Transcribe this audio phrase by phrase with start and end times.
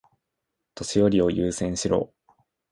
[0.73, 2.11] 年寄りを優先しろ。